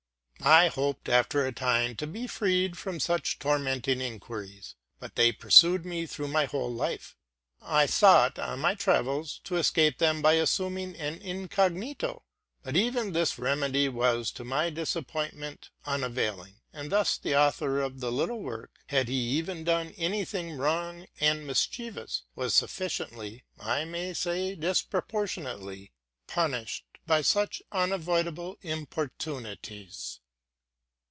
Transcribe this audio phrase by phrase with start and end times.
[0.43, 5.85] I hoped, after a time, to be freed 'from such tormenting inquiries; but they pursued
[5.85, 7.15] me through my whole life.
[7.61, 12.23] I endeavored, on my travels, to escape from them, by assuming an incognito;
[12.63, 17.99] but even this remedy was, to my disappointment, unavail ing: and thus the author of
[17.99, 23.85] the little work, had he even done any thing wrong and mischievous, was sufficiently, I
[23.85, 25.91] may say disproportionately,
[26.25, 30.17] punished by such unavoidable importunities.